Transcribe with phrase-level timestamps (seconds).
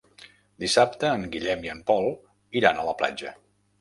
[0.63, 2.09] Dissabte en Guillem i en Pol
[2.63, 3.37] iran a la platja.